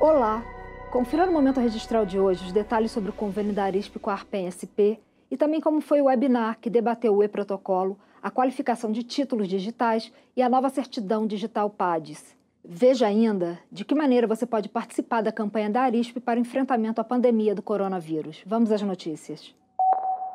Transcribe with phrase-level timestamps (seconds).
[0.00, 0.44] Olá!
[0.92, 4.12] Confira no Momento Registral de hoje os detalhes sobre o convênio da Arisp com a
[4.12, 9.48] ARPEN-SP e também como foi o webinar que debateu o e-protocolo, a qualificação de títulos
[9.48, 12.36] digitais e a nova certidão digital PADES.
[12.64, 17.04] Veja ainda de que maneira você pode participar da campanha da Arisp para enfrentamento à
[17.04, 18.44] pandemia do coronavírus.
[18.46, 19.52] Vamos às notícias.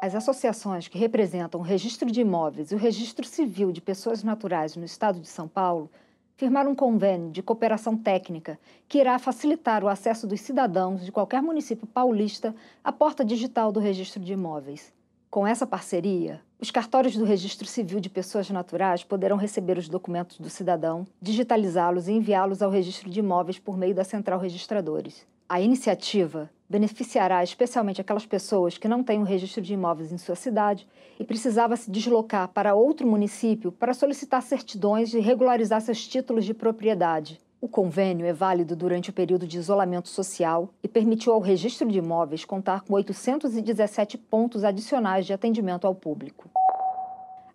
[0.02, 4.76] As associações que representam o registro de imóveis e o registro civil de pessoas naturais
[4.76, 5.90] no estado de São Paulo
[6.36, 11.42] firmaram um convênio de cooperação técnica que irá facilitar o acesso dos cidadãos de qualquer
[11.42, 14.94] município paulista à porta digital do registro de imóveis.
[15.30, 20.40] Com essa parceria, os cartórios do Registro Civil de Pessoas Naturais poderão receber os documentos
[20.40, 25.26] do cidadão, digitalizá-los e enviá-los ao registro de imóveis por meio da Central Registradores.
[25.50, 30.34] A iniciativa beneficiará especialmente aquelas pessoas que não têm o registro de imóveis em sua
[30.34, 30.88] cidade
[31.20, 36.52] e precisava se deslocar para outro município para solicitar certidões e regularizar seus títulos de
[36.52, 37.40] propriedade.
[37.62, 42.00] O convênio é válido durante o período de isolamento social e permitiu ao registro de
[42.00, 46.50] imóveis contar com 817 pontos adicionais de atendimento ao público.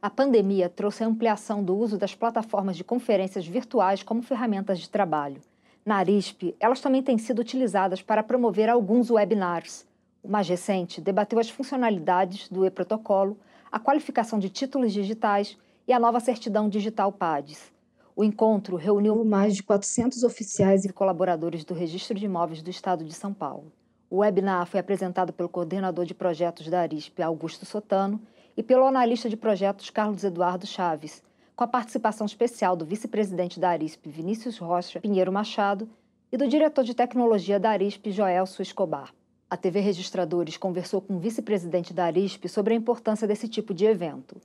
[0.01, 4.89] A pandemia trouxe a ampliação do uso das plataformas de conferências virtuais como ferramentas de
[4.89, 5.41] trabalho.
[5.85, 9.87] Na Arisp, elas também têm sido utilizadas para promover alguns webinars.
[10.23, 13.39] O mais recente debateu as funcionalidades do e-protocolo,
[13.71, 15.57] a qualificação de títulos digitais
[15.87, 17.73] e a nova certidão digital PADES.
[18.15, 23.05] O encontro reuniu mais de 400 oficiais e colaboradores do Registro de Imóveis do Estado
[23.05, 23.73] de São Paulo.
[24.11, 28.21] O webinar foi apresentado pelo coordenador de projetos da Arisp, Augusto Sotano,
[28.57, 31.23] e pelo analista de projetos Carlos Eduardo Chaves,
[31.59, 35.91] com a participação especial do vice-presidente da Arisp, Vinícius Rocha Pinheiro Machado,
[36.31, 39.13] e do diretor de tecnologia da Arisp, Joelso Escobar.
[39.51, 43.87] A TV Registradores conversou com o vice-presidente da Arisp sobre a importância desse tipo de
[43.87, 44.41] evento.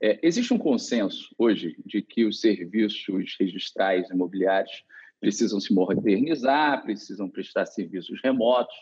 [0.00, 4.82] É, existe um consenso hoje de que os serviços registrais imobiliários
[5.20, 8.74] precisam se modernizar, precisam prestar serviços remotos,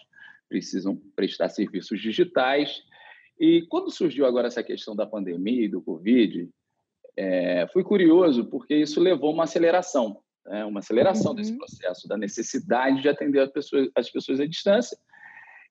[0.48, 2.84] precisam prestar serviços digitais.
[3.36, 6.48] E quando surgiu agora essa questão da pandemia e do Covid,
[7.16, 10.64] é, fui curioso porque isso levou uma aceleração, né?
[10.64, 11.36] uma aceleração uhum.
[11.36, 14.96] desse processo, da necessidade de atender as pessoas, as pessoas à distância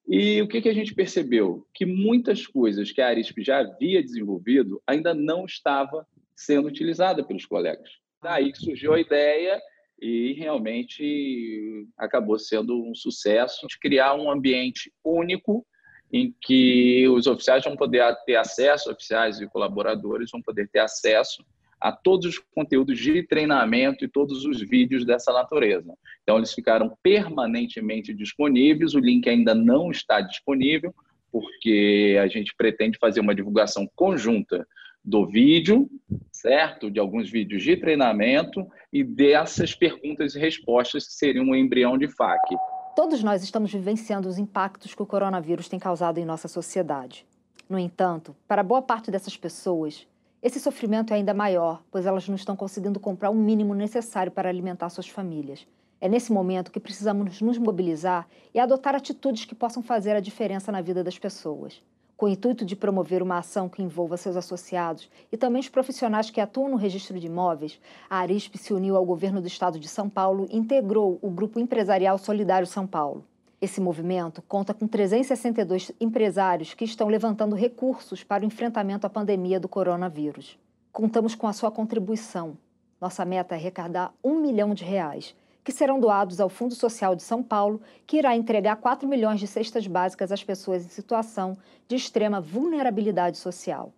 [0.08, 1.66] e o que, que a gente percebeu?
[1.74, 6.06] Que muitas coisas que a Arisp já havia desenvolvido ainda não estava
[6.36, 7.90] sendo utilizada pelos colegas.
[8.22, 9.62] Daí que surgiu a ideia
[10.02, 15.66] e realmente acabou sendo um sucesso de criar um ambiente único
[16.14, 21.44] em que os oficiais vão poder ter acesso, oficiais e colaboradores vão poder ter acesso
[21.82, 25.92] a todos os conteúdos de treinamento e todos os vídeos dessa natureza.
[26.22, 30.94] Então, eles ficaram permanentemente disponíveis, o link ainda não está disponível,
[31.32, 34.66] porque a gente pretende fazer uma divulgação conjunta
[35.04, 35.90] do vídeo,
[36.32, 36.90] certo?
[36.90, 42.08] De alguns vídeos de treinamento e dessas perguntas e respostas que seriam um embrião de
[42.08, 42.56] FAQ.
[42.96, 47.26] Todos nós estamos vivenciando os impactos que o coronavírus tem causado em nossa sociedade.
[47.68, 50.08] No entanto, para boa parte dessas pessoas,
[50.44, 54.48] esse sofrimento é ainda maior, pois elas não estão conseguindo comprar o mínimo necessário para
[54.48, 55.66] alimentar suas famílias.
[56.00, 60.72] É nesse momento que precisamos nos mobilizar e adotar atitudes que possam fazer a diferença
[60.72, 61.82] na vida das pessoas.
[62.16, 66.30] Com o intuito de promover uma ação que envolva seus associados e também os profissionais
[66.30, 67.80] que atuam no registro de imóveis,
[68.10, 71.60] a Arisp se uniu ao governo do estado de São Paulo e integrou o Grupo
[71.60, 73.26] Empresarial Solidário São Paulo.
[73.64, 79.60] Esse movimento conta com 362 empresários que estão levantando recursos para o enfrentamento à pandemia
[79.60, 80.60] do coronavírus.
[80.92, 82.58] Contamos com a sua contribuição.
[83.00, 87.24] Nossa meta é arrecadar um milhão de reais, que serão doados ao Fundo Social de
[87.24, 91.58] São Paulo, que irá entregar 4 milhões de cestas básicas às pessoas em situação
[91.88, 93.94] de extrema vulnerabilidade social.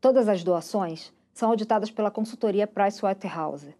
[0.00, 3.74] Todas as doações são auditadas pela consultoria Pricewaterhouse.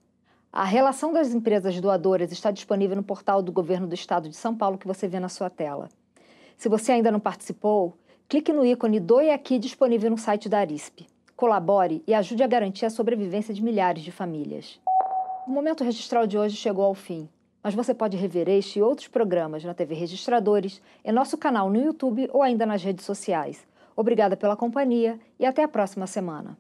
[0.53, 4.55] A relação das empresas doadoras está disponível no portal do Governo do Estado de São
[4.55, 5.89] Paulo que você vê na sua tela.
[6.57, 7.95] Se você ainda não participou,
[8.29, 11.07] clique no ícone Doe Aqui disponível no site da Arisp.
[11.37, 14.81] Colabore e ajude a garantir a sobrevivência de milhares de famílias.
[15.47, 17.29] O momento registral de hoje chegou ao fim,
[17.63, 21.81] mas você pode rever este e outros programas na TV Registradores, em nosso canal no
[21.81, 23.65] YouTube ou ainda nas redes sociais.
[23.95, 26.59] Obrigada pela companhia e até a próxima semana.